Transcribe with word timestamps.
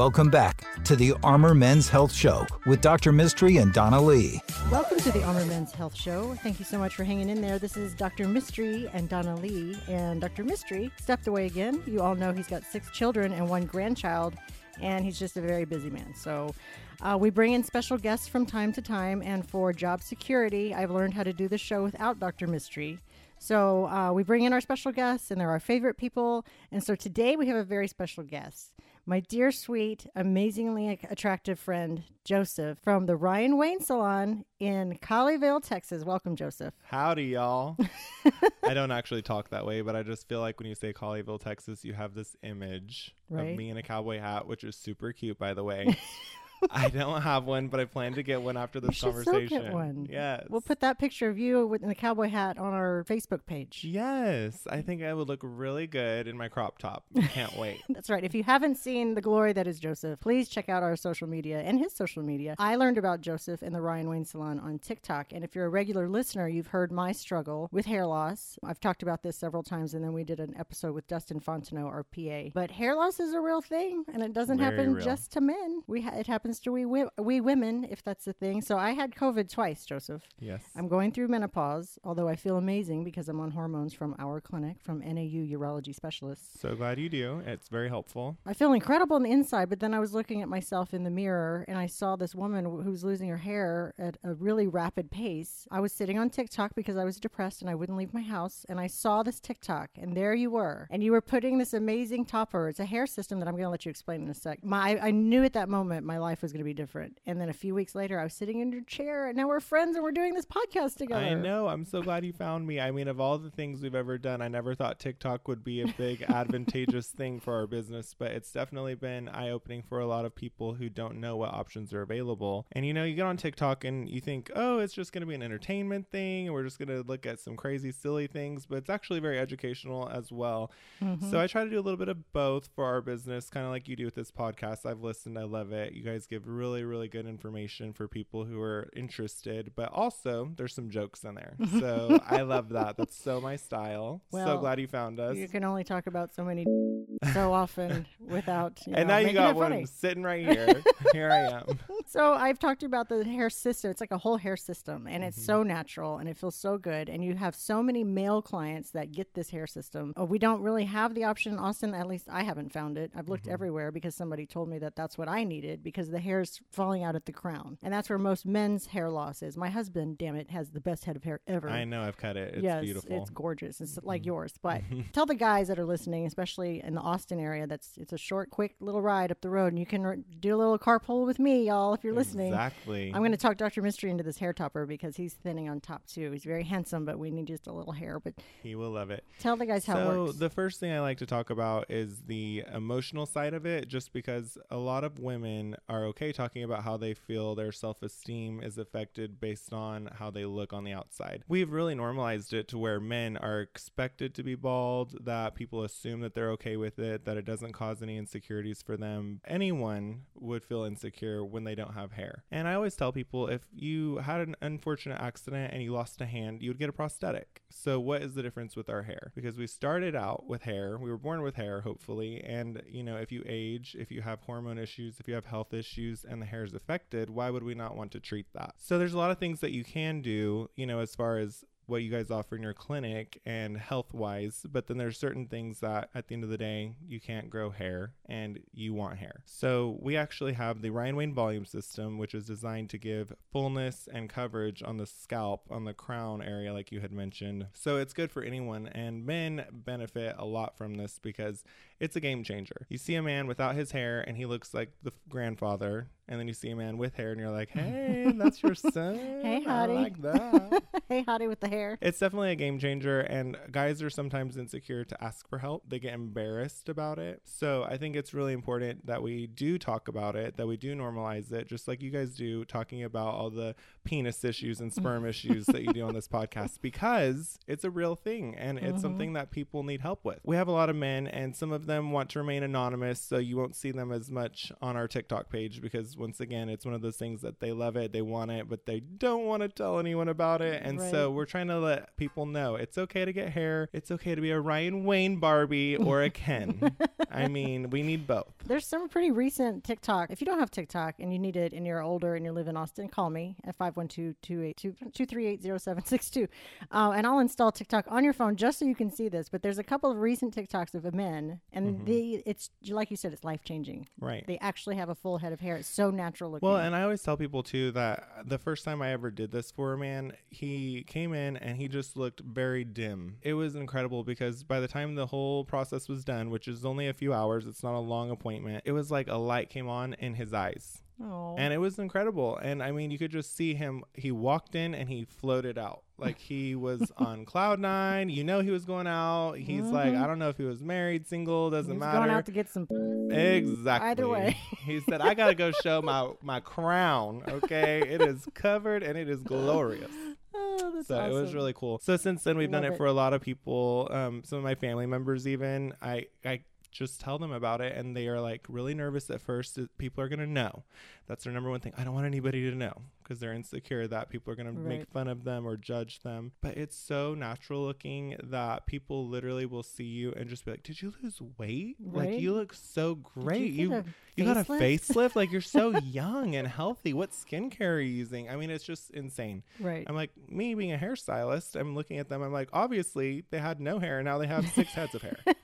Welcome 0.00 0.30
back 0.30 0.64
to 0.84 0.96
the 0.96 1.12
Armor 1.22 1.54
Men's 1.54 1.90
Health 1.90 2.10
Show 2.10 2.46
with 2.64 2.80
Dr. 2.80 3.12
Mistry 3.12 3.60
and 3.60 3.70
Donna 3.70 4.00
Lee. 4.00 4.40
Welcome 4.70 4.98
to 5.00 5.12
the 5.12 5.22
Armor 5.22 5.44
Men's 5.44 5.72
Health 5.72 5.94
Show. 5.94 6.34
Thank 6.36 6.58
you 6.58 6.64
so 6.64 6.78
much 6.78 6.94
for 6.94 7.04
hanging 7.04 7.28
in 7.28 7.42
there. 7.42 7.58
This 7.58 7.76
is 7.76 7.92
Dr. 7.92 8.24
Mistry 8.24 8.88
and 8.94 9.10
Donna 9.10 9.36
Lee. 9.36 9.76
And 9.88 10.22
Dr. 10.22 10.42
Mistry 10.42 10.90
stepped 10.98 11.26
away 11.26 11.44
again. 11.44 11.82
You 11.86 12.00
all 12.00 12.14
know 12.14 12.32
he's 12.32 12.46
got 12.46 12.64
six 12.64 12.90
children 12.92 13.34
and 13.34 13.46
one 13.46 13.66
grandchild, 13.66 14.36
and 14.80 15.04
he's 15.04 15.18
just 15.18 15.36
a 15.36 15.42
very 15.42 15.66
busy 15.66 15.90
man. 15.90 16.14
So 16.14 16.54
uh, 17.02 17.18
we 17.20 17.28
bring 17.28 17.52
in 17.52 17.62
special 17.62 17.98
guests 17.98 18.26
from 18.26 18.46
time 18.46 18.72
to 18.72 18.80
time. 18.80 19.20
And 19.20 19.46
for 19.46 19.70
job 19.70 20.00
security, 20.00 20.74
I've 20.74 20.90
learned 20.90 21.12
how 21.12 21.24
to 21.24 21.34
do 21.34 21.46
the 21.46 21.58
show 21.58 21.82
without 21.82 22.18
Dr. 22.18 22.46
Mistry. 22.46 23.00
So 23.38 23.86
uh, 23.88 24.12
we 24.14 24.22
bring 24.22 24.44
in 24.44 24.54
our 24.54 24.62
special 24.62 24.92
guests, 24.92 25.30
and 25.30 25.38
they're 25.38 25.50
our 25.50 25.60
favorite 25.60 25.98
people. 25.98 26.46
And 26.72 26.82
so 26.82 26.94
today 26.94 27.36
we 27.36 27.48
have 27.48 27.56
a 27.56 27.64
very 27.64 27.86
special 27.86 28.24
guest 28.24 28.72
my 29.06 29.20
dear, 29.20 29.50
sweet, 29.50 30.06
amazingly 30.14 30.88
attractive 31.10 31.58
friend, 31.58 32.02
Joseph, 32.24 32.78
from 32.82 33.06
the 33.06 33.16
Ryan 33.16 33.56
Wayne 33.56 33.80
Salon 33.80 34.44
in 34.60 34.98
Colleyville, 35.02 35.62
Texas. 35.66 36.04
Welcome, 36.04 36.36
Joseph. 36.36 36.74
Howdy, 36.84 37.24
y'all. 37.24 37.76
I 38.64 38.74
don't 38.74 38.92
actually 38.92 39.22
talk 39.22 39.48
that 39.50 39.66
way, 39.66 39.80
but 39.80 39.96
I 39.96 40.02
just 40.02 40.28
feel 40.28 40.40
like 40.40 40.58
when 40.60 40.68
you 40.68 40.74
say 40.74 40.92
Colleyville, 40.92 41.40
Texas, 41.40 41.84
you 41.84 41.92
have 41.94 42.14
this 42.14 42.36
image 42.42 43.14
Right. 43.28 43.50
of 43.52 43.56
me 43.56 43.70
in 43.70 43.76
a 43.76 43.82
cowboy 43.82 44.18
hat, 44.18 44.46
which 44.46 44.64
is 44.64 44.74
super 44.76 45.12
cute, 45.12 45.38
by 45.38 45.54
the 45.54 45.62
way. 45.64 45.96
I 46.70 46.88
don't 46.88 47.22
have 47.22 47.44
one, 47.44 47.68
but 47.68 47.80
I 47.80 47.84
plan 47.84 48.14
to 48.14 48.22
get 48.22 48.42
one 48.42 48.56
after 48.56 48.80
this 48.80 48.94
should 48.96 49.00
so 49.00 49.12
conversation. 49.24 49.62
get 49.62 49.72
one. 49.72 50.06
Yes. 50.10 50.46
We'll 50.48 50.60
put 50.60 50.80
that 50.80 50.98
picture 50.98 51.28
of 51.28 51.38
you 51.38 51.66
with 51.66 51.82
in 51.82 51.90
a 51.90 51.94
cowboy 51.94 52.28
hat 52.28 52.58
on 52.58 52.72
our 52.72 53.04
Facebook 53.08 53.46
page. 53.46 53.82
Yes, 53.84 54.66
I 54.68 54.82
think 54.82 55.02
I 55.02 55.14
would 55.14 55.28
look 55.28 55.40
really 55.42 55.86
good 55.86 56.26
in 56.28 56.36
my 56.36 56.48
crop 56.48 56.78
top. 56.78 57.04
Can't 57.30 57.56
wait. 57.56 57.80
That's 57.88 58.10
right. 58.10 58.24
If 58.24 58.34
you 58.34 58.42
haven't 58.44 58.76
seen 58.76 59.14
the 59.14 59.20
glory 59.20 59.52
that 59.52 59.66
is 59.66 59.78
Joseph, 59.80 60.20
please 60.20 60.48
check 60.48 60.68
out 60.68 60.82
our 60.82 60.96
social 60.96 61.28
media 61.28 61.60
and 61.60 61.78
his 61.78 61.92
social 61.92 62.22
media. 62.22 62.54
I 62.58 62.76
learned 62.76 62.98
about 62.98 63.20
Joseph 63.20 63.62
in 63.62 63.72
the 63.72 63.80
Ryan 63.80 64.08
Wayne 64.08 64.24
Salon 64.24 64.58
on 64.60 64.78
TikTok. 64.78 65.32
And 65.32 65.44
if 65.44 65.54
you're 65.54 65.66
a 65.66 65.70
regular 65.70 66.08
listener, 66.08 66.48
you've 66.48 66.68
heard 66.68 66.90
my 66.92 67.12
struggle 67.12 67.68
with 67.72 67.86
hair 67.86 68.06
loss. 68.06 68.58
I've 68.64 68.80
talked 68.80 69.02
about 69.02 69.22
this 69.22 69.36
several 69.36 69.62
times, 69.62 69.94
and 69.94 70.02
then 70.04 70.12
we 70.12 70.24
did 70.24 70.40
an 70.40 70.54
episode 70.58 70.94
with 70.94 71.06
Dustin 71.06 71.40
Fontenot, 71.40 71.84
our 71.86 72.02
PA. 72.04 72.50
But 72.52 72.70
hair 72.70 72.94
loss 72.94 73.20
is 73.20 73.32
a 73.34 73.40
real 73.40 73.60
thing, 73.60 74.04
and 74.12 74.22
it 74.22 74.32
doesn't 74.32 74.58
Very 74.58 74.76
happen 74.76 74.94
real. 74.94 75.04
just 75.04 75.32
to 75.32 75.40
men. 75.40 75.82
We 75.86 76.00
ha- 76.02 76.16
it 76.16 76.26
happens 76.26 76.49
to 76.60 76.72
we 76.72 76.82
wi- 76.82 77.08
we 77.18 77.40
women, 77.40 77.86
if 77.88 78.02
that's 78.02 78.24
the 78.24 78.32
thing. 78.32 78.62
So 78.62 78.76
I 78.76 78.92
had 78.92 79.14
COVID 79.14 79.48
twice, 79.50 79.84
Joseph. 79.84 80.22
Yes. 80.40 80.62
I'm 80.74 80.88
going 80.88 81.12
through 81.12 81.28
menopause, 81.28 81.98
although 82.02 82.28
I 82.28 82.34
feel 82.36 82.56
amazing 82.56 83.04
because 83.04 83.28
I'm 83.28 83.38
on 83.40 83.52
hormones 83.52 83.92
from 83.94 84.16
our 84.18 84.40
clinic, 84.40 84.76
from 84.82 84.98
NAU 85.00 85.44
Urology 85.56 85.94
Specialists. 85.94 86.60
so 86.60 86.74
glad 86.74 86.98
you 86.98 87.08
do. 87.08 87.42
It's 87.46 87.68
very 87.68 87.88
helpful. 87.88 88.36
I 88.44 88.54
feel 88.54 88.72
incredible 88.72 89.16
on 89.16 89.22
the 89.22 89.30
inside, 89.30 89.68
but 89.68 89.80
then 89.80 89.94
I 89.94 90.00
was 90.00 90.14
looking 90.14 90.42
at 90.42 90.48
myself 90.48 90.92
in 90.92 91.04
the 91.04 91.10
mirror 91.10 91.64
and 91.68 91.78
I 91.78 91.86
saw 91.86 92.16
this 92.16 92.34
woman 92.34 92.64
who 92.64 92.90
was 92.90 93.04
losing 93.04 93.28
her 93.28 93.36
hair 93.36 93.94
at 93.98 94.16
a 94.24 94.34
really 94.34 94.66
rapid 94.66 95.10
pace. 95.10 95.68
I 95.70 95.80
was 95.80 95.92
sitting 95.92 96.18
on 96.18 96.30
TikTok 96.30 96.74
because 96.74 96.96
I 96.96 97.04
was 97.04 97.20
depressed 97.20 97.60
and 97.60 97.70
I 97.70 97.74
wouldn't 97.74 97.98
leave 97.98 98.14
my 98.14 98.22
house. 98.22 98.64
And 98.68 98.80
I 98.80 98.86
saw 98.86 99.22
this 99.22 99.40
TikTok, 99.40 99.90
and 99.96 100.16
there 100.16 100.34
you 100.34 100.50
were. 100.50 100.88
And 100.90 101.02
you 101.02 101.12
were 101.12 101.20
putting 101.20 101.58
this 101.58 101.74
amazing 101.74 102.24
topper. 102.24 102.68
It's 102.68 102.80
a 102.80 102.84
hair 102.84 103.06
system 103.06 103.38
that 103.40 103.48
I'm 103.48 103.54
going 103.54 103.64
to 103.64 103.70
let 103.70 103.84
you 103.84 103.90
explain 103.90 104.22
in 104.22 104.28
a 104.30 104.34
sec. 104.34 104.64
My, 104.64 104.98
I 105.00 105.10
knew 105.10 105.44
at 105.44 105.52
that 105.52 105.68
moment 105.68 106.06
my 106.06 106.18
life 106.18 106.39
was 106.42 106.52
going 106.52 106.60
to 106.60 106.64
be 106.64 106.74
different. 106.74 107.18
And 107.26 107.40
then 107.40 107.48
a 107.48 107.54
few 107.54 107.74
weeks 107.74 107.94
later, 107.94 108.18
I 108.18 108.24
was 108.24 108.34
sitting 108.34 108.60
in 108.60 108.72
your 108.72 108.82
chair, 108.82 109.28
and 109.28 109.36
now 109.36 109.48
we're 109.48 109.60
friends 109.60 109.96
and 109.96 110.02
we're 110.02 110.12
doing 110.12 110.34
this 110.34 110.46
podcast 110.46 110.96
together. 110.96 111.24
I 111.24 111.34
know. 111.34 111.68
I'm 111.68 111.84
so 111.84 112.02
glad 112.02 112.24
you 112.24 112.32
found 112.32 112.66
me. 112.66 112.80
I 112.80 112.90
mean, 112.90 113.08
of 113.08 113.20
all 113.20 113.38
the 113.38 113.50
things 113.50 113.82
we've 113.82 113.94
ever 113.94 114.18
done, 114.18 114.42
I 114.42 114.48
never 114.48 114.74
thought 114.74 114.98
TikTok 114.98 115.48
would 115.48 115.64
be 115.64 115.82
a 115.82 115.86
big 115.86 116.22
advantageous 116.28 117.08
thing 117.08 117.40
for 117.40 117.54
our 117.54 117.66
business, 117.66 118.14
but 118.18 118.32
it's 118.32 118.52
definitely 118.52 118.94
been 118.94 119.28
eye 119.28 119.50
opening 119.50 119.82
for 119.82 120.00
a 120.00 120.06
lot 120.06 120.24
of 120.24 120.34
people 120.34 120.74
who 120.74 120.88
don't 120.88 121.20
know 121.20 121.36
what 121.36 121.52
options 121.52 121.92
are 121.92 122.02
available. 122.02 122.66
And 122.72 122.86
you 122.86 122.94
know, 122.94 123.04
you 123.04 123.14
get 123.14 123.26
on 123.26 123.36
TikTok 123.36 123.84
and 123.84 124.08
you 124.08 124.20
think, 124.20 124.50
oh, 124.54 124.78
it's 124.78 124.94
just 124.94 125.12
going 125.12 125.22
to 125.22 125.26
be 125.26 125.34
an 125.34 125.42
entertainment 125.42 126.10
thing, 126.10 126.46
and 126.46 126.54
we're 126.54 126.64
just 126.64 126.78
going 126.78 126.88
to 126.88 127.02
look 127.02 127.26
at 127.26 127.40
some 127.40 127.56
crazy, 127.56 127.92
silly 127.92 128.26
things, 128.26 128.66
but 128.66 128.78
it's 128.78 128.90
actually 128.90 129.20
very 129.20 129.38
educational 129.38 130.08
as 130.08 130.32
well. 130.32 130.70
Mm-hmm. 131.02 131.30
So 131.30 131.40
I 131.40 131.46
try 131.46 131.64
to 131.64 131.70
do 131.70 131.78
a 131.78 131.82
little 131.82 131.98
bit 131.98 132.08
of 132.08 132.32
both 132.32 132.68
for 132.74 132.84
our 132.84 133.00
business, 133.00 133.50
kind 133.50 133.66
of 133.66 133.72
like 133.72 133.88
you 133.88 133.96
do 133.96 134.04
with 134.04 134.14
this 134.14 134.30
podcast. 134.30 134.86
I've 134.86 135.00
listened, 135.00 135.38
I 135.38 135.44
love 135.44 135.72
it. 135.72 135.92
You 135.92 136.02
guys 136.02 136.26
give 136.30 136.46
really, 136.46 136.84
really 136.84 137.08
good 137.08 137.26
information 137.26 137.92
for 137.92 138.06
people 138.08 138.44
who 138.44 138.60
are 138.62 138.88
interested, 138.94 139.72
but 139.74 139.90
also 139.92 140.50
there's 140.56 140.72
some 140.74 140.88
jokes 140.88 141.24
in 141.24 141.34
there. 141.34 141.56
So 141.80 142.20
I 142.26 142.40
love 142.42 142.68
that. 142.70 142.96
That's 142.96 143.16
so 143.16 143.40
my 143.40 143.56
style. 143.56 144.22
so 144.30 144.58
glad 144.58 144.78
you 144.80 144.86
found 144.86 145.18
us. 145.18 145.36
You 145.36 145.48
can 145.48 145.64
only 145.64 145.82
talk 145.84 146.06
about 146.06 146.32
so 146.34 146.44
many 146.44 146.64
so 147.34 147.52
often 147.52 148.06
without. 148.20 148.78
You 148.86 148.94
and 148.94 149.08
know, 149.08 149.14
now 149.14 149.26
you 149.28 149.32
got 149.34 149.56
one 149.56 149.72
funny. 149.72 149.86
sitting 149.86 150.22
right 150.22 150.46
here. 150.48 150.82
here 151.12 151.30
I 151.30 151.38
am. 151.58 151.78
So 152.06 152.32
I've 152.32 152.58
talked 152.58 152.82
about 152.84 153.08
the 153.08 153.24
hair 153.24 153.50
system. 153.50 153.90
It's 153.90 154.00
like 154.00 154.12
a 154.12 154.18
whole 154.18 154.36
hair 154.36 154.56
system, 154.56 155.06
and 155.06 155.20
Mm-hmm. 155.20 155.28
it's 155.28 155.44
so 155.44 155.62
natural, 155.64 156.18
and 156.18 156.28
it 156.28 156.36
feels 156.36 156.54
so 156.54 156.78
good. 156.78 157.08
And 157.08 157.24
you 157.24 157.34
have 157.34 157.54
so 157.56 157.82
many 157.82 158.04
male 158.04 158.40
clients 158.40 158.92
that 158.92 159.10
get 159.12 159.34
this 159.34 159.50
hair 159.50 159.66
system. 159.66 160.12
Oh, 160.16 160.24
we 160.24 160.38
don't 160.38 160.62
really 160.62 160.84
have 160.84 161.14
the 161.14 161.24
option 161.24 161.52
in 161.54 161.58
Austin. 161.58 161.92
At 161.94 162.06
least 162.06 162.28
I 162.30 162.44
haven't 162.44 162.72
found 162.72 162.96
it. 162.96 163.10
I've 163.14 163.22
Mm-hmm. 163.24 163.32
looked 163.32 163.48
everywhere 163.48 163.90
because 163.90 164.14
somebody 164.14 164.46
told 164.46 164.68
me 164.68 164.78
that 164.78 164.94
that's 164.96 165.18
what 165.18 165.28
I 165.28 165.42
needed 165.44 165.82
because 165.82 166.08
the 166.10 166.19
hair's 166.20 166.60
falling 166.70 167.02
out 167.02 167.16
at 167.16 167.26
the 167.26 167.32
crown, 167.32 167.78
and 167.82 167.92
that's 167.92 168.08
where 168.08 168.18
most 168.18 168.46
men's 168.46 168.86
hair 168.86 169.10
loss 169.10 169.42
is. 169.42 169.56
My 169.56 169.68
husband, 169.70 170.18
damn 170.18 170.36
it, 170.36 170.50
has 170.50 170.70
the 170.70 170.80
best 170.80 171.04
head 171.04 171.16
of 171.16 171.24
hair 171.24 171.40
ever. 171.46 171.68
I 171.68 171.84
know 171.84 172.02
I've 172.02 172.16
cut 172.16 172.36
it. 172.36 172.54
It's 172.54 172.62
yes, 172.62 172.82
beautiful. 172.84 173.10
Mm-hmm. 173.10 173.22
it's 173.22 173.30
gorgeous. 173.30 173.80
It's 173.80 173.98
like 174.02 174.24
yours. 174.26 174.54
But 174.62 174.82
tell 175.12 175.26
the 175.26 175.34
guys 175.34 175.68
that 175.68 175.78
are 175.78 175.84
listening, 175.84 176.26
especially 176.26 176.82
in 176.82 176.94
the 176.94 177.00
Austin 177.00 177.40
area, 177.40 177.66
that's 177.66 177.90
it's 177.96 178.12
a 178.12 178.18
short, 178.18 178.50
quick 178.50 178.76
little 178.80 179.02
ride 179.02 179.30
up 179.30 179.40
the 179.40 179.50
road, 179.50 179.68
and 179.68 179.78
you 179.78 179.86
can 179.86 180.04
r- 180.04 180.16
do 180.40 180.54
a 180.54 180.58
little 180.58 180.78
carpool 180.78 181.26
with 181.26 181.38
me, 181.38 181.66
y'all, 181.66 181.94
if 181.94 182.04
you're 182.04 182.14
listening. 182.14 182.48
Exactly. 182.48 183.10
I'm 183.14 183.20
going 183.20 183.32
to 183.32 183.36
talk 183.36 183.56
Dr. 183.56 183.82
Mistry 183.82 184.10
into 184.10 184.24
this 184.24 184.38
hair 184.38 184.52
topper 184.52 184.86
because 184.86 185.16
he's 185.16 185.34
thinning 185.34 185.68
on 185.68 185.80
top 185.80 186.06
too. 186.06 186.30
He's 186.32 186.44
very 186.44 186.64
handsome, 186.64 187.04
but 187.04 187.18
we 187.18 187.30
need 187.30 187.46
just 187.46 187.66
a 187.66 187.72
little 187.72 187.92
hair. 187.92 188.20
But 188.20 188.34
he 188.62 188.74
will 188.74 188.90
love 188.90 189.10
it. 189.10 189.24
tell 189.38 189.56
the 189.56 189.66
guys 189.66 189.86
how 189.86 189.98
it 189.98 190.06
works. 190.18 190.32
so 190.32 190.38
the 190.38 190.50
first 190.50 190.80
thing 190.80 190.92
I 190.92 191.00
like 191.00 191.18
to 191.18 191.26
talk 191.26 191.50
about 191.50 191.90
is 191.90 192.22
the 192.26 192.64
emotional 192.72 193.26
side 193.26 193.54
of 193.54 193.66
it, 193.66 193.88
just 193.88 194.12
because 194.12 194.58
a 194.70 194.76
lot 194.76 195.04
of 195.04 195.18
women 195.18 195.76
are 195.88 196.09
okay 196.10 196.32
talking 196.32 196.62
about 196.62 196.84
how 196.84 196.96
they 196.96 197.14
feel 197.14 197.54
their 197.54 197.72
self-esteem 197.72 198.62
is 198.62 198.78
affected 198.78 199.40
based 199.40 199.72
on 199.72 200.10
how 200.18 200.30
they 200.30 200.44
look 200.44 200.72
on 200.72 200.84
the 200.84 200.92
outside. 200.92 201.44
We've 201.48 201.70
really 201.70 201.94
normalized 201.94 202.52
it 202.52 202.68
to 202.68 202.78
where 202.78 203.00
men 203.00 203.36
are 203.36 203.60
expected 203.60 204.34
to 204.34 204.42
be 204.42 204.54
bald, 204.54 205.24
that 205.24 205.54
people 205.54 205.82
assume 205.82 206.20
that 206.20 206.34
they're 206.34 206.50
okay 206.52 206.76
with 206.76 206.98
it, 206.98 207.24
that 207.24 207.36
it 207.36 207.44
doesn't 207.44 207.72
cause 207.72 208.02
any 208.02 208.16
insecurities 208.16 208.82
for 208.82 208.96
them. 208.96 209.40
Anyone 209.46 210.22
would 210.34 210.64
feel 210.64 210.84
insecure 210.84 211.44
when 211.44 211.64
they 211.64 211.74
don't 211.74 211.94
have 211.94 212.12
hair. 212.12 212.44
And 212.50 212.66
I 212.66 212.74
always 212.74 212.96
tell 212.96 213.12
people 213.12 213.46
if 213.48 213.62
you 213.72 214.18
had 214.18 214.40
an 214.40 214.56
unfortunate 214.60 215.20
accident 215.20 215.72
and 215.72 215.82
you 215.82 215.92
lost 215.92 216.20
a 216.20 216.26
hand, 216.26 216.62
you 216.62 216.70
would 216.70 216.78
get 216.78 216.88
a 216.88 216.92
prosthetic. 216.92 217.62
So 217.68 218.00
what 218.00 218.22
is 218.22 218.34
the 218.34 218.42
difference 218.42 218.76
with 218.76 218.88
our 218.88 219.02
hair? 219.02 219.32
Because 219.34 219.56
we 219.56 219.66
started 219.66 220.16
out 220.16 220.46
with 220.46 220.62
hair, 220.62 220.98
we 220.98 221.10
were 221.10 221.18
born 221.18 221.42
with 221.42 221.56
hair 221.56 221.82
hopefully, 221.82 222.42
and 222.42 222.82
you 222.88 223.02
know, 223.02 223.16
if 223.16 223.30
you 223.30 223.42
age, 223.46 223.96
if 223.98 224.10
you 224.10 224.22
have 224.22 224.40
hormone 224.40 224.78
issues, 224.78 225.20
if 225.20 225.28
you 225.28 225.34
have 225.34 225.46
health 225.46 225.72
issues 225.72 225.89
and 225.98 226.40
the 226.40 226.46
hair 226.46 226.64
is 226.64 226.74
affected, 226.74 227.30
why 227.30 227.50
would 227.50 227.62
we 227.62 227.74
not 227.74 227.96
want 227.96 228.12
to 228.12 228.20
treat 228.20 228.46
that? 228.54 228.74
So 228.78 228.98
there's 228.98 229.14
a 229.14 229.18
lot 229.18 229.30
of 229.30 229.38
things 229.38 229.60
that 229.60 229.72
you 229.72 229.84
can 229.84 230.22
do, 230.22 230.70
you 230.76 230.86
know, 230.86 231.00
as 231.00 231.14
far 231.14 231.38
as 231.38 231.64
what 231.90 232.02
you 232.04 232.10
guys 232.10 232.30
offer 232.30 232.54
in 232.54 232.62
your 232.62 232.72
clinic 232.72 233.40
and 233.44 233.76
health 233.76 234.14
wise, 234.14 234.64
but 234.70 234.86
then 234.86 234.96
there's 234.96 235.18
certain 235.18 235.46
things 235.46 235.80
that 235.80 236.08
at 236.14 236.28
the 236.28 236.34
end 236.34 236.44
of 236.44 236.50
the 236.50 236.56
day 236.56 236.94
you 237.06 237.20
can't 237.20 237.50
grow 237.50 237.70
hair 237.70 238.12
and 238.26 238.60
you 238.72 238.94
want 238.94 239.18
hair. 239.18 239.42
So 239.44 239.98
we 240.00 240.16
actually 240.16 240.52
have 240.52 240.80
the 240.80 240.90
Ryan 240.90 241.16
Wayne 241.16 241.34
volume 241.34 241.66
system, 241.66 242.16
which 242.16 242.32
is 242.32 242.46
designed 242.46 242.90
to 242.90 242.98
give 242.98 243.32
fullness 243.52 244.08
and 244.12 244.30
coverage 244.30 244.82
on 244.84 244.98
the 244.98 245.06
scalp, 245.06 245.66
on 245.68 245.84
the 245.84 245.92
crown 245.92 246.40
area, 246.42 246.72
like 246.72 246.92
you 246.92 247.00
had 247.00 247.12
mentioned. 247.12 247.66
So 247.72 247.96
it's 247.96 248.14
good 248.14 248.30
for 248.30 248.44
anyone, 248.44 248.86
and 248.86 249.26
men 249.26 249.66
benefit 249.72 250.36
a 250.38 250.46
lot 250.46 250.78
from 250.78 250.94
this 250.94 251.18
because 251.18 251.64
it's 252.00 252.16
a 252.16 252.20
game 252.20 252.42
changer. 252.42 252.86
You 252.88 252.98
see 252.98 253.14
a 253.14 253.22
man 253.22 253.46
without 253.46 253.74
his 253.74 253.92
hair 253.92 254.20
and 254.20 254.36
he 254.36 254.46
looks 254.46 254.72
like 254.72 254.90
the 255.02 255.12
grandfather, 255.28 256.08
and 256.30 256.38
then 256.38 256.46
you 256.46 256.54
see 256.54 256.70
a 256.70 256.76
man 256.76 256.96
with 256.96 257.16
hair 257.16 257.32
and 257.32 257.40
you're 257.40 257.50
like, 257.50 257.70
hey, 257.74 258.32
that's 258.36 258.62
your 258.62 258.76
son. 258.76 259.16
Hey, 259.16 259.64
I 259.66 259.68
hottie. 259.68 260.02
like 260.02 260.22
that. 260.22 260.82
hey, 261.08 261.24
hottie 261.24 261.48
with 261.48 261.60
the 261.60 261.68
hair. 261.68 261.98
It's 262.00 262.20
definitely 262.20 262.52
a 262.52 262.56
game 262.56 262.78
changer, 262.78 263.20
and 263.20 263.56
guys 263.72 264.00
are 264.00 264.08
sometimes 264.08 264.56
insecure 264.56 265.04
to 265.04 265.22
ask 265.24 265.48
for 265.48 265.58
help. 265.58 265.82
They 265.88 265.98
get 265.98 266.14
embarrassed 266.14 266.88
about 266.88 267.18
it. 267.18 267.42
So 267.44 267.82
I 267.82 267.96
think 267.98 268.14
it's 268.14 268.32
really 268.32 268.52
important 268.52 269.06
that 269.06 269.22
we 269.22 269.48
do 269.48 269.76
talk 269.76 270.06
about 270.06 270.36
it, 270.36 270.56
that 270.56 270.68
we 270.68 270.76
do 270.76 270.94
normalize 270.94 271.52
it, 271.52 271.68
just 271.68 271.88
like 271.88 272.00
you 272.00 272.10
guys 272.10 272.36
do, 272.36 272.64
talking 272.64 273.02
about 273.02 273.34
all 273.34 273.50
the 273.50 273.74
penis 274.04 274.44
issues 274.44 274.80
and 274.80 274.92
sperm 274.92 275.26
issues 275.26 275.66
that 275.66 275.82
you 275.82 275.92
do 275.92 276.06
on 276.06 276.14
this 276.14 276.28
podcast, 276.28 276.80
because 276.80 277.58
it's 277.66 277.82
a 277.82 277.90
real 277.90 278.14
thing 278.14 278.54
and 278.54 278.78
it's 278.78 278.86
mm-hmm. 278.86 279.00
something 279.00 279.32
that 279.32 279.50
people 279.50 279.82
need 279.82 280.00
help 280.00 280.24
with. 280.24 280.38
We 280.44 280.54
have 280.54 280.68
a 280.68 280.72
lot 280.72 280.88
of 280.88 280.96
men, 280.96 281.26
and 281.26 281.56
some 281.56 281.72
of 281.72 281.86
them 281.90 282.12
want 282.12 282.30
to 282.30 282.38
remain 282.38 282.62
anonymous, 282.62 283.20
so 283.20 283.38
you 283.38 283.56
won't 283.56 283.76
see 283.76 283.90
them 283.90 284.12
as 284.12 284.30
much 284.30 284.72
on 284.80 284.96
our 284.96 285.08
TikTok 285.08 285.50
page 285.50 285.82
because 285.82 286.16
once 286.16 286.40
again, 286.40 286.68
it's 286.68 286.84
one 286.84 286.94
of 286.94 287.02
those 287.02 287.16
things 287.16 287.42
that 287.42 287.60
they 287.60 287.72
love 287.72 287.96
it, 287.96 288.12
they 288.12 288.22
want 288.22 288.50
it, 288.50 288.68
but 288.68 288.86
they 288.86 289.00
don't 289.00 289.44
want 289.44 289.62
to 289.62 289.68
tell 289.68 289.98
anyone 289.98 290.28
about 290.28 290.62
it. 290.62 290.82
And 290.84 290.98
Right. 290.98 291.10
so 291.10 291.30
we're 291.30 291.44
trying 291.46 291.68
to 291.68 291.78
let 291.78 292.16
people 292.16 292.46
know 292.46 292.76
it's 292.76 292.96
okay 292.96 293.24
to 293.24 293.32
get 293.32 293.50
hair. 293.50 293.88
It's 293.92 294.10
okay 294.10 294.34
to 294.34 294.40
be 294.40 294.50
a 294.50 294.60
Ryan 294.60 295.04
Wayne 295.04 295.36
Barbie 295.36 295.96
or 295.96 296.22
a 296.22 296.30
Ken. 296.30 296.96
I 297.30 297.48
mean, 297.48 297.90
we 297.90 298.02
need 298.02 298.26
both. 298.26 298.54
There's 298.64 298.86
some 298.86 299.08
pretty 299.08 299.30
recent 299.30 299.84
TikTok. 299.84 300.30
If 300.30 300.40
you 300.40 300.46
don't 300.46 300.58
have 300.60 300.70
TikTok 300.70 301.16
and 301.18 301.32
you 301.32 301.38
need 301.38 301.56
it 301.56 301.72
and 301.72 301.86
you're 301.86 302.02
older 302.02 302.34
and 302.36 302.44
you 302.44 302.52
live 302.52 302.68
in 302.68 302.76
Austin, 302.76 303.08
call 303.08 303.30
me 303.30 303.56
at 303.64 303.76
512-282-238-0762. 303.78 306.48
Uh, 306.90 307.12
and 307.16 307.26
I'll 307.26 307.38
install 307.38 307.72
TikTok 307.72 308.06
on 308.08 308.24
your 308.24 308.32
phone 308.32 308.56
just 308.56 308.78
so 308.78 308.84
you 308.84 308.94
can 308.94 309.10
see 309.10 309.28
this. 309.28 309.48
But 309.48 309.62
there's 309.62 309.78
a 309.78 309.84
couple 309.84 310.10
of 310.10 310.18
recent 310.18 310.54
TikToks 310.54 310.94
of 310.94 311.12
men 311.14 311.60
and 311.72 311.79
Mm-hmm. 311.86 312.04
they 312.04 312.42
it's 312.46 312.70
like 312.88 313.10
you 313.10 313.16
said, 313.16 313.32
it's 313.32 313.44
life 313.44 313.64
changing. 313.64 314.08
Right. 314.18 314.44
They 314.46 314.58
actually 314.58 314.96
have 314.96 315.08
a 315.08 315.14
full 315.14 315.38
head 315.38 315.52
of 315.52 315.60
hair. 315.60 315.76
It's 315.76 315.88
so 315.88 316.10
natural 316.10 316.50
looking. 316.50 316.68
Well, 316.68 316.78
and 316.78 316.94
I 316.94 317.02
always 317.02 317.22
tell 317.22 317.36
people 317.36 317.62
too 317.62 317.90
that 317.92 318.28
the 318.46 318.58
first 318.58 318.84
time 318.84 319.02
I 319.02 319.12
ever 319.12 319.30
did 319.30 319.52
this 319.52 319.70
for 319.70 319.92
a 319.92 319.98
man, 319.98 320.32
he 320.50 321.04
came 321.06 321.34
in 321.34 321.56
and 321.56 321.76
he 321.76 321.88
just 321.88 322.16
looked 322.16 322.40
very 322.40 322.84
dim. 322.84 323.36
It 323.42 323.54
was 323.54 323.76
incredible 323.76 324.24
because 324.24 324.62
by 324.62 324.80
the 324.80 324.88
time 324.88 325.14
the 325.14 325.26
whole 325.26 325.64
process 325.64 326.08
was 326.08 326.24
done, 326.24 326.50
which 326.50 326.68
is 326.68 326.84
only 326.84 327.08
a 327.08 327.14
few 327.14 327.32
hours, 327.32 327.66
it's 327.66 327.82
not 327.82 327.94
a 327.94 328.00
long 328.00 328.30
appointment, 328.30 328.82
it 328.84 328.92
was 328.92 329.10
like 329.10 329.28
a 329.28 329.36
light 329.36 329.70
came 329.70 329.88
on 329.88 330.14
in 330.14 330.34
his 330.34 330.52
eyes. 330.52 331.02
Oh. 331.22 331.54
And 331.58 331.72
it 331.72 331.78
was 331.78 331.98
incredible. 331.98 332.56
And 332.56 332.82
I 332.82 332.90
mean, 332.92 333.10
you 333.10 333.18
could 333.18 333.30
just 333.30 333.56
see 333.56 333.74
him. 333.74 334.02
He 334.14 334.30
walked 334.30 334.74
in 334.74 334.94
and 334.94 335.08
he 335.08 335.24
floated 335.24 335.78
out. 335.78 336.02
Like 336.18 336.38
he 336.38 336.74
was 336.74 337.10
on 337.16 337.44
cloud 337.46 337.80
nine. 337.80 338.28
You 338.28 338.44
know, 338.44 338.60
he 338.60 338.70
was 338.70 338.84
going 338.84 339.06
out. 339.06 339.54
He's 339.54 339.84
like, 339.84 340.14
I 340.14 340.26
don't 340.26 340.38
know 340.38 340.50
if 340.50 340.58
he 340.58 340.64
was 340.64 340.82
married, 340.82 341.26
single, 341.26 341.70
doesn't 341.70 341.92
He's 341.94 342.00
matter. 342.00 342.18
going 342.18 342.30
out 342.30 342.46
to 342.46 342.52
get 342.52 342.68
some. 342.68 342.86
Exactly. 343.30 344.10
Either 344.10 344.28
way. 344.28 344.56
he 344.84 345.00
said, 345.08 345.20
"I 345.20 345.34
gotta 345.34 345.54
go 345.54 345.70
show 345.82 346.02
my 346.02 346.30
my 346.42 346.60
crown. 346.60 347.42
Okay, 347.48 348.02
it 348.02 348.20
is 348.20 348.46
covered 348.54 349.02
and 349.02 349.16
it 349.16 349.28
is 349.28 349.42
glorious." 349.42 350.10
Oh, 350.52 351.02
So 351.06 351.24
it 351.24 351.32
was 351.32 351.54
really 351.54 351.72
cool. 351.72 352.00
So 352.02 352.16
since 352.16 352.42
then, 352.42 352.58
we've 352.58 352.70
done 352.70 352.84
it 352.84 352.92
it. 352.94 352.96
for 352.96 353.06
a 353.06 353.12
lot 353.12 353.32
of 353.32 353.40
people. 353.40 354.08
Um, 354.10 354.42
some 354.44 354.58
of 354.58 354.64
my 354.64 354.74
family 354.74 355.06
members, 355.06 355.46
even 355.46 355.94
I, 356.02 356.26
I 356.44 356.62
just 356.90 357.20
tell 357.20 357.38
them 357.38 357.52
about 357.52 357.80
it, 357.80 357.96
and 357.96 358.16
they 358.16 358.26
are 358.28 358.40
like 358.40 358.64
really 358.68 358.94
nervous 358.94 359.30
at 359.30 359.40
first. 359.40 359.76
that 359.76 359.96
People 359.98 360.22
are 360.24 360.28
gonna 360.28 360.46
know. 360.46 360.84
That's 361.26 361.44
their 361.44 361.52
number 361.52 361.70
one 361.70 361.80
thing. 361.80 361.92
I 361.96 362.02
don't 362.04 362.14
want 362.14 362.26
anybody 362.26 362.68
to 362.68 362.76
know 362.76 362.92
because 363.22 363.38
they're 363.38 363.52
insecure 363.52 364.08
that 364.08 364.28
people 364.30 364.52
are 364.52 364.56
gonna 364.56 364.72
make 364.72 365.06
fun 365.12 365.28
of 365.28 365.44
them 365.44 365.64
or 365.66 365.76
judge 365.76 366.20
them. 366.22 366.52
But 366.60 366.76
it's 366.76 366.96
so 366.96 367.34
natural 367.34 367.82
looking 367.84 368.36
that 368.42 368.86
people 368.86 369.28
literally 369.28 369.64
will 369.66 369.84
see 369.84 370.04
you 370.04 370.32
and 370.36 370.48
just 370.48 370.64
be 370.64 370.72
like, 370.72 370.82
"Did 370.82 371.00
you 371.00 371.12
lose 371.22 371.40
weight? 371.58 371.96
Right. 372.00 372.30
Like 372.32 372.40
you 372.40 372.52
look 372.54 372.74
so 372.74 373.14
great. 373.14 373.72
you 373.72 373.90
You." 373.90 374.04
you 374.36 374.44
got 374.44 374.56
a 374.56 374.64
facelift?" 374.64 374.80
facelift 374.80 375.36
like 375.36 375.52
you're 375.52 375.60
so 375.60 375.90
young 376.02 376.54
and 376.56 376.66
healthy 376.66 377.12
what 377.12 377.30
skincare 377.32 377.96
are 377.96 378.00
you 378.00 378.10
using 378.12 378.48
i 378.48 378.56
mean 378.56 378.70
it's 378.70 378.84
just 378.84 379.10
insane 379.10 379.62
Right. 379.78 380.04
I'm 380.08 380.14
like, 380.16 380.30
me 380.48 380.74
being 380.74 380.92
a 380.92 380.96
hairstylist, 380.98 381.76
I'm 381.78 381.94
looking 381.94 382.18
at 382.18 382.28
them. 382.28 382.42
I'm 382.42 382.52
like, 382.52 382.68
obviously 382.72 383.44
they 383.50 383.58
had 383.58 383.80
no 383.80 383.98
hair, 383.98 384.18
and 384.18 384.24
now 384.26 384.38
they 384.38 384.46
have 384.46 384.66
six 384.72 384.92
heads 384.92 385.14
of 385.14 385.22
hair. 385.22 385.36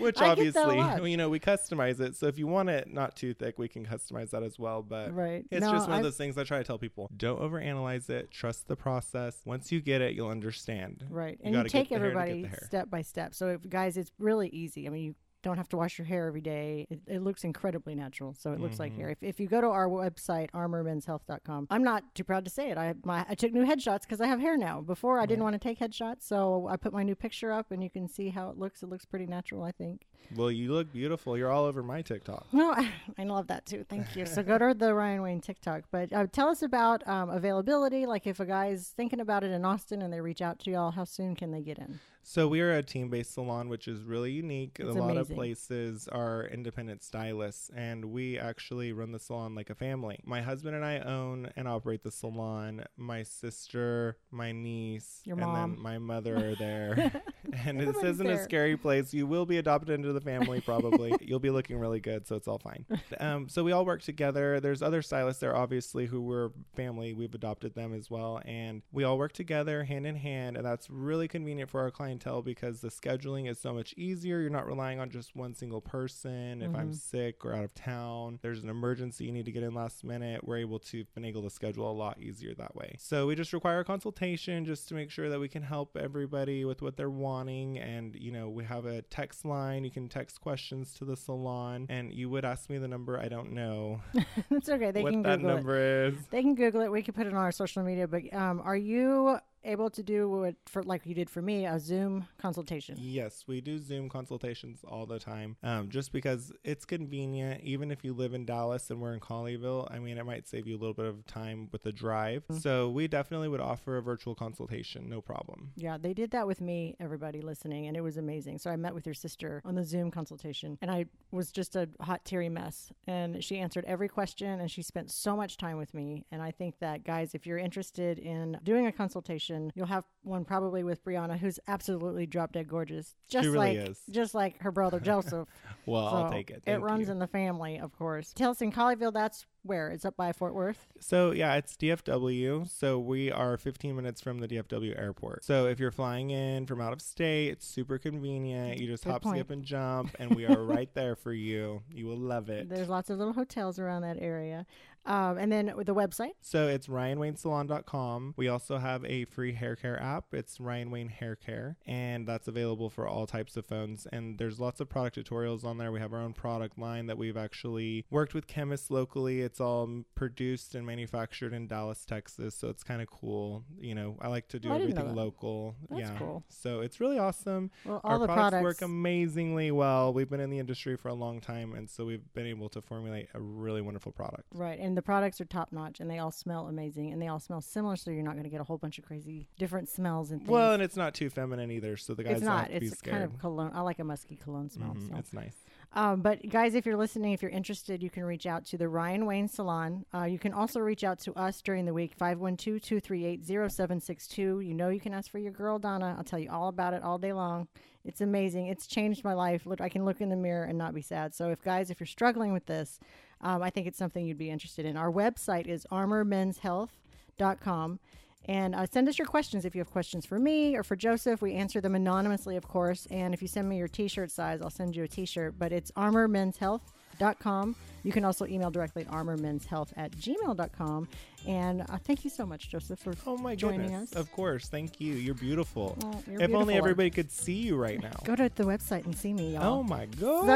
Which 0.00 0.20
I 0.20 0.34
get 0.34 0.54
that 0.54 0.66
a 0.68 0.78
obviously, 0.78 1.10
you 1.10 1.16
know, 1.16 1.28
we 1.28 1.40
customize 1.40 2.00
it. 2.00 2.16
So 2.16 2.26
if 2.26 2.38
you 2.38 2.46
want 2.46 2.68
it 2.68 2.92
not 2.92 3.16
too 3.16 3.34
thick, 3.34 3.58
we 3.58 3.68
can 3.68 3.84
customize 3.86 4.30
that 4.30 4.42
as 4.42 4.58
well. 4.58 4.82
But 4.82 5.14
Right. 5.14 5.44
it's 5.50 5.60
No, 5.64 5.72
just 5.72 5.82
one 5.88 5.92
of 5.92 5.96
I've- 5.98 6.02
those 6.04 6.16
things 6.16 6.36
I 6.38 6.44
try 6.44 6.58
to 6.58 6.64
tell 6.64 6.78
people: 6.78 7.10
don't 7.16 7.40
overanalyze 7.40 8.08
it. 8.10 8.30
Trust 8.30 8.68
the 8.68 8.76
process. 8.76 9.40
Once 9.44 9.70
you 9.72 9.80
get 9.80 10.00
it, 10.00 10.14
you'll 10.14 10.28
understand. 10.30 11.04
Right. 11.08 11.38
You 11.42 11.46
and 11.46 11.54
you 11.56 11.62
take 11.68 11.88
the 11.88 11.98
hair 11.98 12.10
to 12.10 12.14
get 12.14 12.20
everybody 12.22 12.50
step 12.64 12.90
by 12.90 13.02
step. 13.02 13.34
So, 13.34 13.48
if, 13.48 13.68
guys, 13.68 13.96
it's 13.96 14.10
really 14.18 14.48
easy. 14.48 14.86
I 14.86 14.90
mean, 14.90 15.04
you 15.04 15.14
don't 15.46 15.56
have 15.56 15.68
to 15.70 15.76
wash 15.76 15.96
your 15.98 16.06
hair 16.06 16.26
every 16.26 16.40
day. 16.40 16.86
It, 16.90 17.00
it 17.06 17.22
looks 17.22 17.42
incredibly 17.44 17.94
natural. 17.94 18.34
So, 18.38 18.52
it 18.52 18.60
looks 18.60 18.78
like 18.78 18.92
Mm-hmm. 18.92 19.00
hair. 19.00 19.10
If, 19.10 19.22
if 19.22 19.40
you 19.40 19.46
go 19.48 19.60
to 19.60 19.68
our 19.68 19.88
website, 19.88 20.50
armormenshealth.com, 20.50 21.66
I'm 21.70 21.82
not 21.82 22.14
too 22.14 22.24
proud 22.24 22.44
to 22.44 22.50
say 22.50 22.70
it. 22.70 22.78
I, 22.78 22.94
my, 23.04 23.24
I 23.28 23.34
took 23.34 23.52
new 23.52 23.64
headshots 23.64 24.02
because 24.02 24.20
I 24.20 24.26
have 24.26 24.40
hair 24.40 24.56
now. 24.56 24.80
Before, 24.80 25.18
I 25.20 25.26
didn't 25.26 25.44
want 25.44 25.54
to 25.54 25.58
take 25.58 25.78
headshots. 25.78 26.22
So, 26.22 26.66
I 26.68 26.76
put 26.76 26.92
my 26.92 27.02
new 27.02 27.14
picture 27.14 27.52
up 27.52 27.70
and 27.70 27.82
you 27.82 27.90
can 27.90 28.08
see 28.08 28.28
how 28.28 28.50
it 28.50 28.58
looks. 28.58 28.82
It 28.82 28.88
looks 28.88 29.04
pretty 29.04 29.26
natural, 29.26 29.62
I 29.62 29.72
think. 29.72 30.06
Well, 30.34 30.50
you 30.50 30.72
look 30.72 30.92
beautiful. 30.92 31.38
You're 31.38 31.50
all 31.52 31.64
over 31.64 31.82
my 31.82 32.02
TikTok. 32.02 32.46
No, 32.52 32.72
I, 32.72 32.90
I 33.18 33.24
love 33.24 33.48
that 33.48 33.66
too. 33.66 33.84
Thank 33.88 34.16
you. 34.16 34.24
So 34.24 34.42
go 34.42 34.56
to 34.58 34.72
the 34.74 34.94
Ryan 34.94 35.20
Wayne 35.22 35.40
TikTok. 35.40 35.82
But 35.90 36.12
uh, 36.12 36.26
tell 36.32 36.48
us 36.48 36.62
about 36.62 37.06
um, 37.06 37.28
availability. 37.30 38.06
Like 38.06 38.26
if 38.26 38.40
a 38.40 38.46
guy's 38.46 38.88
thinking 38.96 39.20
about 39.20 39.44
it 39.44 39.50
in 39.52 39.64
Austin 39.64 40.00
and 40.02 40.10
they 40.12 40.20
reach 40.20 40.40
out 40.40 40.58
to 40.60 40.70
y'all, 40.70 40.90
how 40.90 41.04
soon 41.04 41.34
can 41.36 41.50
they 41.52 41.60
get 41.62 41.78
in? 41.78 42.00
So 42.28 42.48
we 42.48 42.60
are 42.60 42.72
a 42.72 42.82
team-based 42.82 43.34
salon, 43.34 43.68
which 43.68 43.86
is 43.86 44.02
really 44.02 44.32
unique. 44.32 44.78
It's 44.80 44.90
a 44.90 44.98
lot 44.98 45.16
of 45.16 45.30
places 45.30 46.08
are 46.08 46.44
independent 46.44 47.04
stylists, 47.04 47.70
and 47.72 48.06
we 48.06 48.36
actually 48.36 48.92
run 48.92 49.12
the 49.12 49.20
salon 49.20 49.54
like 49.54 49.70
a 49.70 49.76
family. 49.76 50.18
My 50.24 50.42
husband 50.42 50.74
and 50.74 50.84
I 50.84 50.98
own 50.98 51.52
and 51.54 51.68
operate 51.68 52.02
the 52.02 52.10
salon. 52.10 52.84
My 52.96 53.22
sister, 53.22 54.16
my 54.32 54.50
niece, 54.50 55.20
Your 55.24 55.36
and 55.36 55.46
mom. 55.46 55.70
then 55.74 55.80
my 55.80 55.98
mother 55.98 56.34
are 56.50 56.54
there. 56.56 57.22
and 57.66 57.80
this 57.80 57.96
isn't 58.02 58.26
there. 58.26 58.40
a 58.40 58.44
scary 58.44 58.76
place. 58.76 59.12
You 59.12 59.26
will 59.26 59.46
be 59.46 59.58
adopted 59.58 59.90
into 59.90 60.12
the 60.12 60.20
family 60.20 60.60
probably. 60.60 61.14
You'll 61.20 61.38
be 61.38 61.50
looking 61.50 61.78
really 61.78 62.00
good, 62.00 62.26
so 62.26 62.36
it's 62.36 62.48
all 62.48 62.58
fine. 62.58 62.84
Um, 63.18 63.48
so 63.48 63.64
we 63.64 63.72
all 63.72 63.86
work 63.86 64.02
together. 64.02 64.60
There's 64.60 64.82
other 64.82 65.00
stylists 65.00 65.40
there, 65.40 65.56
obviously, 65.56 66.06
who 66.06 66.20
we're 66.20 66.50
family. 66.74 67.14
We've 67.14 67.34
adopted 67.34 67.74
them 67.74 67.94
as 67.94 68.10
well, 68.10 68.42
and 68.44 68.82
we 68.92 69.04
all 69.04 69.16
work 69.16 69.32
together 69.32 69.84
hand 69.84 70.06
in 70.06 70.16
hand, 70.16 70.56
and 70.56 70.66
that's 70.66 70.90
really 70.90 71.28
convenient 71.28 71.70
for 71.70 71.80
our 71.80 71.90
clientele 71.90 72.42
because 72.42 72.80
the 72.80 72.88
scheduling 72.88 73.48
is 73.48 73.58
so 73.58 73.72
much 73.72 73.94
easier. 73.96 74.40
You're 74.40 74.50
not 74.50 74.66
relying 74.66 75.00
on 75.00 75.08
just 75.08 75.34
one 75.34 75.54
single 75.54 75.80
person. 75.80 76.62
If 76.62 76.74
I'm 76.74 76.92
sick 76.92 77.44
or 77.44 77.54
out 77.54 77.64
of 77.64 77.74
town, 77.74 78.38
there's 78.42 78.62
an 78.62 78.68
emergency 78.68 79.24
you 79.24 79.32
need 79.32 79.46
to 79.46 79.52
get 79.52 79.62
in 79.62 79.72
last 79.72 80.04
minute. 80.04 80.46
We're 80.46 80.58
able 80.58 80.80
to 80.80 81.04
finagle 81.16 81.42
the 81.42 81.50
schedule 81.50 81.90
a 81.90 81.92
lot 81.92 82.20
easier 82.20 82.54
that 82.54 82.74
way. 82.74 82.96
So 82.98 83.26
we 83.26 83.34
just 83.34 83.52
require 83.52 83.80
a 83.80 83.84
consultation 83.84 84.64
just 84.64 84.88
to 84.88 84.94
make 84.94 85.10
sure 85.10 85.30
that 85.30 85.40
we 85.40 85.48
can 85.48 85.62
help 85.62 85.96
everybody 85.96 86.64
with 86.64 86.82
what 86.82 86.96
they're 86.96 87.08
wanting. 87.08 87.35
And 87.44 88.14
you 88.14 88.32
know, 88.32 88.48
we 88.48 88.64
have 88.64 88.86
a 88.86 89.02
text 89.02 89.44
line. 89.44 89.84
You 89.84 89.90
can 89.90 90.08
text 90.08 90.40
questions 90.40 90.94
to 90.94 91.04
the 91.04 91.16
salon, 91.16 91.86
and 91.88 92.12
you 92.12 92.28
would 92.30 92.44
ask 92.44 92.70
me 92.70 92.78
the 92.78 92.88
number. 92.88 93.18
I 93.18 93.28
don't 93.28 93.52
know 93.52 94.00
it's 94.50 94.68
okay. 94.68 94.90
They 94.90 95.02
what 95.02 95.12
can 95.12 95.22
Google 95.22 95.50
it. 95.50 95.54
number 95.54 96.06
is. 96.06 96.14
They 96.30 96.42
can 96.42 96.54
Google 96.54 96.82
it. 96.82 96.90
We 96.90 97.02
can 97.02 97.14
put 97.14 97.26
it 97.26 97.32
on 97.32 97.38
our 97.38 97.52
social 97.52 97.82
media. 97.82 98.08
But 98.08 98.32
um, 98.32 98.60
are 98.64 98.76
you 98.76 99.38
able 99.66 99.90
to 99.90 100.02
do 100.02 100.30
what 100.30 100.54
for 100.66 100.82
like 100.82 101.04
you 101.04 101.14
did 101.14 101.28
for 101.28 101.42
me 101.42 101.66
a 101.66 101.78
Zoom 101.78 102.26
consultation? 102.38 102.96
Yes, 102.98 103.44
we 103.46 103.60
do 103.60 103.78
Zoom 103.78 104.08
consultations 104.08 104.80
all 104.86 105.06
the 105.06 105.18
time. 105.18 105.56
Um, 105.62 105.88
just 105.90 106.12
because 106.12 106.52
it's 106.64 106.84
convenient, 106.84 107.62
even 107.62 107.90
if 107.90 108.04
you 108.04 108.12
live 108.12 108.34
in 108.34 108.44
Dallas 108.44 108.90
and 108.90 109.00
we're 109.00 109.14
in 109.14 109.20
Colleyville. 109.20 109.90
I 109.90 109.98
mean, 109.98 110.18
it 110.18 110.24
might 110.24 110.48
save 110.48 110.66
you 110.66 110.76
a 110.76 110.78
little 110.78 110.94
bit 110.94 111.06
of 111.06 111.26
time 111.26 111.68
with 111.72 111.82
the 111.82 111.92
drive. 111.92 112.44
So 112.60 112.90
we 112.90 113.08
definitely 113.08 113.48
would 113.48 113.60
offer 113.60 113.96
a 113.96 114.02
virtual 114.02 114.34
consultation, 114.34 115.08
no 115.08 115.20
problem. 115.20 115.72
Yeah, 115.76 115.98
they 115.98 116.14
did 116.14 116.30
that 116.30 116.46
with 116.46 116.60
me, 116.60 116.96
everybody 117.00 117.40
listening, 117.40 117.86
and 117.86 117.96
it 117.96 118.00
was 118.00 118.16
amazing. 118.16 118.58
So 118.58 118.70
I 118.70 118.76
met 118.76 118.94
with 118.94 119.06
your 119.06 119.14
sister 119.14 119.62
on 119.64 119.74
the 119.74 119.84
Zoom 119.84 120.10
consultation, 120.10 120.78
and 120.80 120.90
I 120.90 121.06
was 121.30 121.50
just 121.50 121.76
a 121.76 121.88
hot, 122.00 122.24
teary 122.24 122.48
mess. 122.48 122.92
And 123.06 123.42
she 123.42 123.58
answered 123.58 123.84
every 123.86 124.08
question, 124.08 124.60
and 124.60 124.70
she 124.70 124.82
spent 124.82 125.10
so 125.10 125.36
much 125.36 125.56
time 125.56 125.76
with 125.76 125.94
me. 125.94 126.24
And 126.30 126.42
I 126.42 126.50
think 126.50 126.78
that, 126.80 127.04
guys, 127.04 127.34
if 127.34 127.46
you're 127.46 127.58
interested 127.58 128.18
in 128.18 128.58
doing 128.62 128.86
a 128.86 128.92
consultation, 128.92 129.55
you'll 129.74 129.86
have 129.86 130.04
one 130.22 130.44
probably 130.44 130.82
with 130.84 131.04
Brianna, 131.04 131.38
who's 131.38 131.58
absolutely 131.68 132.26
drop 132.26 132.52
dead 132.52 132.68
gorgeous, 132.68 133.14
just 133.28 133.46
really 133.48 133.78
like 133.78 133.88
is. 133.90 134.00
just 134.10 134.34
like 134.34 134.60
her 134.62 134.70
brother 134.72 135.00
Joseph. 135.10 135.48
Well, 135.86 136.06
I'll 136.06 136.30
take 136.30 136.50
it. 136.50 136.62
it 136.66 136.80
runs 136.80 137.06
you. 137.06 137.12
in 137.12 137.18
the 137.18 137.26
family, 137.26 137.78
of 137.78 137.96
course. 137.96 138.32
Tell 138.32 138.50
us 138.50 138.60
in 138.60 138.72
Colleyville, 138.72 139.12
that's 139.12 139.46
where 139.62 139.90
it's 139.90 140.04
up 140.04 140.16
by 140.16 140.32
Fort 140.32 140.54
Worth. 140.54 140.86
So 141.00 141.32
yeah, 141.32 141.54
it's 141.56 141.76
DFW. 141.76 142.68
So 142.68 142.98
we 142.98 143.30
are 143.32 143.56
15 143.56 143.94
minutes 143.96 144.20
from 144.20 144.38
the 144.38 144.48
DFW 144.48 144.98
airport. 144.98 145.44
So 145.44 145.66
if 145.66 145.80
you're 145.80 145.90
flying 145.90 146.30
in 146.30 146.66
from 146.66 146.80
out 146.80 146.92
of 146.92 147.00
state, 147.00 147.48
it's 147.48 147.66
super 147.66 147.98
convenient. 147.98 148.78
You 148.78 148.86
just 148.86 149.04
Good 149.04 149.10
hop, 149.12 149.22
point. 149.22 149.36
skip, 149.38 149.50
and 149.50 149.64
jump, 149.64 150.14
and 150.18 150.34
we 150.34 150.46
are 150.46 150.62
right 150.62 150.92
there 150.94 151.16
for 151.16 151.32
you. 151.32 151.82
You 151.92 152.06
will 152.06 152.16
love 152.18 152.48
it. 152.48 152.68
There's 152.68 152.88
lots 152.88 153.10
of 153.10 153.18
little 153.18 153.32
hotels 153.32 153.78
around 153.78 154.02
that 154.02 154.18
area. 154.20 154.66
Um, 155.06 155.38
and 155.38 155.50
then 155.52 155.66
the 155.76 155.94
website, 155.94 156.32
So 156.40 156.66
it's 156.68 156.88
ryanwaynesalon.com. 156.88 158.34
We 158.36 158.48
also 158.48 158.78
have 158.78 159.04
a 159.04 159.24
free 159.26 159.52
hair 159.52 159.76
care 159.76 160.00
app. 160.02 160.26
It's 160.32 160.58
Ryan 160.60 160.90
Wayne 160.90 161.08
Hair 161.08 161.36
Care, 161.36 161.76
and 161.86 162.26
that's 162.26 162.48
available 162.48 162.90
for 162.90 163.06
all 163.06 163.26
types 163.26 163.56
of 163.56 163.66
phones. 163.66 164.06
And 164.12 164.38
there's 164.38 164.58
lots 164.60 164.80
of 164.80 164.88
product 164.88 165.16
tutorials 165.16 165.64
on 165.64 165.78
there. 165.78 165.92
We 165.92 166.00
have 166.00 166.12
our 166.12 166.20
own 166.20 166.32
product 166.32 166.78
line 166.78 167.06
that 167.06 167.18
we've 167.18 167.36
actually 167.36 168.04
worked 168.10 168.34
with 168.34 168.46
chemists 168.46 168.90
locally. 168.90 169.42
It's 169.42 169.60
all 169.60 170.02
produced 170.14 170.74
and 170.74 170.86
manufactured 170.86 171.52
in 171.52 171.66
Dallas, 171.68 172.04
Texas. 172.04 172.54
So 172.54 172.68
it's 172.68 172.82
kind 172.82 173.00
of 173.00 173.08
cool. 173.10 173.64
You 173.78 173.94
know, 173.94 174.16
I 174.20 174.28
like 174.28 174.48
to 174.48 174.58
do 174.58 174.70
Oh, 174.70 174.74
everything 174.74 175.14
local. 175.14 175.76
That's 175.88 176.10
yeah. 176.10 176.18
cool. 176.18 176.44
So 176.48 176.80
it's 176.80 177.00
really 177.00 177.18
awesome. 177.18 177.70
well, 177.84 178.00
all 178.04 178.12
Our 178.14 178.18
the 178.18 178.26
products, 178.26 178.50
products 178.50 178.64
work 178.64 178.82
amazingly 178.82 179.70
well. 179.70 180.12
We've 180.12 180.28
been 180.28 180.40
in 180.40 180.50
the 180.50 180.58
industry 180.58 180.96
for 180.96 181.08
a 181.08 181.14
long 181.14 181.40
time, 181.40 181.74
and 181.74 181.88
so 181.88 182.04
we've 182.04 182.32
been 182.34 182.46
able 182.46 182.68
to 182.70 182.82
formulate 182.82 183.28
a 183.34 183.40
really 183.40 183.80
wonderful 183.80 184.12
product. 184.12 184.44
Right. 184.52 184.78
And 184.78 184.95
and 184.96 185.02
the 185.02 185.04
products 185.04 185.42
are 185.42 185.44
top 185.44 185.72
notch, 185.72 186.00
and 186.00 186.10
they 186.10 186.18
all 186.18 186.30
smell 186.30 186.68
amazing, 186.68 187.12
and 187.12 187.20
they 187.20 187.28
all 187.28 187.38
smell 187.38 187.60
similar, 187.60 187.96
so 187.96 188.10
you're 188.10 188.22
not 188.22 188.32
going 188.32 188.44
to 188.44 188.48
get 188.48 188.62
a 188.62 188.64
whole 188.64 188.78
bunch 188.78 188.96
of 188.96 189.04
crazy 189.04 189.46
different 189.58 189.90
smells 189.90 190.30
and 190.30 190.40
things. 190.40 190.50
Well, 190.50 190.72
and 190.72 190.82
it's 190.82 190.96
not 190.96 191.12
too 191.12 191.28
feminine 191.28 191.70
either, 191.70 191.98
so 191.98 192.14
the 192.14 192.24
guys 192.24 192.38
it's 192.38 192.46
don't 192.46 192.64
to 192.64 192.74
It's 192.74 193.02
kind 193.02 193.22
of 193.22 193.38
cologne. 193.38 193.72
I 193.74 193.82
like 193.82 193.98
a 193.98 194.04
musky 194.04 194.36
cologne 194.36 194.70
smell. 194.70 194.94
Mhm, 194.94 195.10
so. 195.10 195.16
It's 195.18 195.34
nice. 195.34 195.52
Um, 195.92 196.22
but 196.22 196.48
guys, 196.48 196.74
if 196.74 196.86
you're 196.86 196.96
listening, 196.96 197.34
if 197.34 197.42
you're 197.42 197.50
interested, 197.50 198.02
you 198.02 198.08
can 198.08 198.24
reach 198.24 198.46
out 198.46 198.64
to 198.66 198.78
the 198.78 198.88
Ryan 198.88 199.26
Wayne 199.26 199.48
Salon. 199.48 200.06
Uh, 200.14 200.24
you 200.24 200.38
can 200.38 200.54
also 200.54 200.80
reach 200.80 201.04
out 201.04 201.18
to 201.20 201.34
us 201.34 201.60
during 201.60 201.84
the 201.84 201.92
week, 201.92 202.16
512-238-0762. 202.16 204.66
You 204.66 204.72
know 204.72 204.88
you 204.88 205.00
can 205.00 205.12
ask 205.12 205.30
for 205.30 205.38
your 205.38 205.52
girl, 205.52 205.78
Donna. 205.78 206.14
I'll 206.16 206.24
tell 206.24 206.38
you 206.38 206.50
all 206.50 206.68
about 206.68 206.94
it 206.94 207.02
all 207.02 207.18
day 207.18 207.34
long. 207.34 207.68
It's 208.02 208.22
amazing. 208.22 208.68
It's 208.68 208.86
changed 208.86 209.24
my 209.24 209.34
life. 209.34 209.66
Look, 209.66 209.82
I 209.82 209.88
can 209.88 210.04
look 210.06 210.20
in 210.20 210.28
the 210.30 210.36
mirror 210.36 210.64
and 210.64 210.78
not 210.78 210.94
be 210.94 211.02
sad. 211.02 211.34
So 211.34 211.50
if 211.50 211.60
guys, 211.62 211.90
if 211.90 211.98
you're 212.00 212.06
struggling 212.06 212.52
with 212.52 212.66
this, 212.66 213.00
um, 213.40 213.62
I 213.62 213.70
think 213.70 213.86
it's 213.86 213.98
something 213.98 214.26
you'd 214.26 214.38
be 214.38 214.50
interested 214.50 214.86
in. 214.86 214.96
Our 214.96 215.10
website 215.10 215.66
is 215.66 215.86
armormenshealth.com. 215.90 218.00
And 218.48 218.76
uh, 218.76 218.86
send 218.86 219.08
us 219.08 219.18
your 219.18 219.26
questions 219.26 219.64
if 219.64 219.74
you 219.74 219.80
have 219.80 219.90
questions 219.90 220.24
for 220.24 220.38
me 220.38 220.76
or 220.76 220.84
for 220.84 220.94
Joseph. 220.94 221.42
We 221.42 221.54
answer 221.54 221.80
them 221.80 221.96
anonymously, 221.96 222.56
of 222.56 222.68
course. 222.68 223.08
And 223.10 223.34
if 223.34 223.42
you 223.42 223.48
send 223.48 223.68
me 223.68 223.76
your 223.76 223.88
t 223.88 224.06
shirt 224.06 224.30
size, 224.30 224.62
I'll 224.62 224.70
send 224.70 224.94
you 224.94 225.02
a 225.02 225.08
t 225.08 225.26
shirt. 225.26 225.56
But 225.58 225.72
it's 225.72 225.90
armormenshealth.com. 225.92 227.76
You 228.06 228.12
can 228.12 228.24
also 228.24 228.46
email 228.46 228.70
directly 228.70 229.02
at 229.02 229.08
armormenshealth 229.08 229.88
at 229.96 230.12
gmail.com. 230.12 231.08
And 231.48 231.82
uh, 231.82 231.98
thank 232.04 232.24
you 232.24 232.30
so 232.30 232.46
much, 232.46 232.68
Joseph, 232.70 233.00
for 233.00 233.14
Oh 233.26 233.36
my 233.36 233.56
joining 233.56 233.80
goodness. 233.90 234.12
us. 234.12 234.18
Of 234.18 234.30
course. 234.30 234.68
Thank 234.68 235.00
you. 235.00 235.14
You're 235.14 235.34
beautiful. 235.34 235.98
Oh, 236.04 236.22
you're 236.30 236.40
if 236.40 236.54
only 236.54 236.74
everybody 236.76 237.10
could 237.10 237.32
see 237.32 237.54
you 237.54 237.76
right 237.76 238.00
now. 238.00 238.12
Go 238.24 238.36
to 238.36 238.48
the 238.54 238.62
website 238.62 239.06
and 239.06 239.16
see 239.16 239.32
me, 239.32 239.54
y'all. 239.54 239.80
Oh 239.80 239.82
my 239.82 240.06
god. 240.06 240.46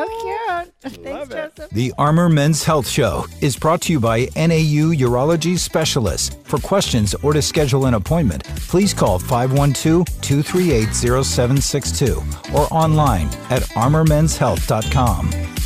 so 0.80 0.90
cute. 0.90 1.04
Thanks, 1.04 1.30
it. 1.34 1.56
Joseph. 1.56 1.70
The 1.70 1.92
Armor 1.98 2.28
Men's 2.28 2.62
Health 2.62 2.86
Show 2.88 3.26
is 3.40 3.56
brought 3.56 3.80
to 3.82 3.92
you 3.92 3.98
by 3.98 4.28
NAU 4.36 4.94
Urology 4.94 5.58
Specialists. 5.58 6.36
For 6.44 6.58
questions 6.60 7.14
or 7.16 7.32
to 7.32 7.42
schedule 7.42 7.86
an 7.86 7.94
appointment, 7.94 8.44
please 8.44 8.94
call 8.94 9.18
512 9.18 10.06
238 10.20 10.94
0762 10.94 12.22
or 12.54 12.68
online 12.72 13.26
at 13.50 13.62
armormenshealth.com. 13.74 15.59